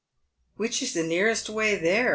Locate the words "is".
0.81-0.93